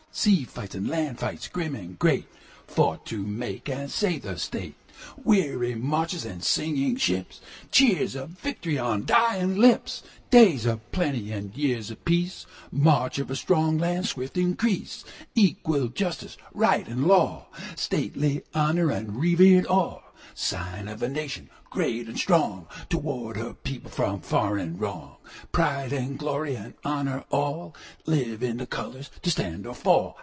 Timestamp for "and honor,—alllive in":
26.55-28.57